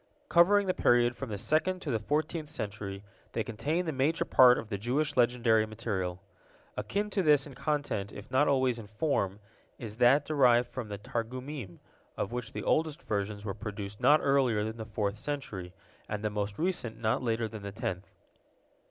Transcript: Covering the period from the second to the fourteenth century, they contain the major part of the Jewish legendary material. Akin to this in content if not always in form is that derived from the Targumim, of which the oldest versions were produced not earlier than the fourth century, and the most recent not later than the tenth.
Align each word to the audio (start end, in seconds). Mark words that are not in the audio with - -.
Covering 0.29 0.65
the 0.65 0.73
period 0.73 1.15
from 1.15 1.29
the 1.29 1.37
second 1.37 1.79
to 1.83 1.91
the 1.91 1.99
fourteenth 1.99 2.49
century, 2.49 3.03
they 3.33 3.43
contain 3.43 3.85
the 3.85 3.91
major 3.91 4.25
part 4.25 4.57
of 4.57 4.69
the 4.69 4.77
Jewish 4.79 5.15
legendary 5.15 5.67
material. 5.67 6.19
Akin 6.75 7.11
to 7.11 7.21
this 7.21 7.45
in 7.45 7.53
content 7.53 8.11
if 8.11 8.31
not 8.31 8.47
always 8.47 8.79
in 8.79 8.87
form 8.87 9.39
is 9.77 9.97
that 9.97 10.25
derived 10.25 10.67
from 10.67 10.87
the 10.87 10.97
Targumim, 10.97 11.77
of 12.17 12.31
which 12.31 12.51
the 12.51 12.63
oldest 12.63 13.03
versions 13.03 13.45
were 13.45 13.53
produced 13.53 14.01
not 14.01 14.21
earlier 14.23 14.63
than 14.63 14.77
the 14.77 14.85
fourth 14.85 15.19
century, 15.19 15.71
and 16.09 16.23
the 16.23 16.31
most 16.31 16.57
recent 16.57 16.97
not 16.99 17.21
later 17.21 17.47
than 17.47 17.61
the 17.61 17.71
tenth. 17.71 18.09